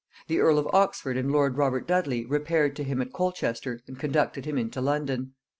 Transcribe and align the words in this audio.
The 0.27 0.39
earl 0.39 0.57
of 0.57 0.65
Oxford 0.73 1.15
and 1.15 1.31
lord 1.31 1.57
Robert 1.57 1.85
Dudley 1.87 2.25
repaired 2.25 2.75
to 2.77 2.83
him 2.83 3.03
at 3.03 3.13
Colchester 3.13 3.81
and 3.85 3.99
conducted 3.99 4.45
him 4.45 4.57
into 4.57 4.81
London. 4.81 5.35